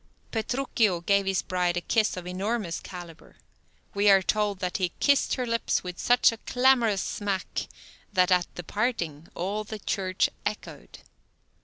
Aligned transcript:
Petruchio 0.31 1.01
gave 1.01 1.27
his 1.27 1.43
bride 1.43 1.77
a 1.77 1.81
kiss 1.81 2.17
of 2.17 2.25
enormous 2.25 2.79
calibre. 2.79 3.35
We 3.93 4.09
are 4.09 4.23
told 4.23 4.57
that 4.57 4.77
he 4.77 4.93
"kist 4.99 5.35
her 5.35 5.45
lips 5.45 5.83
with 5.83 5.99
such 5.99 6.31
a 6.31 6.37
clamorous 6.37 7.03
smack, 7.03 7.67
that 8.11 8.31
at 8.31 8.47
the 8.55 8.63
parting 8.63 9.27
all 9.35 9.63
the 9.63 9.77
church 9.77 10.27
echoed." 10.43 11.01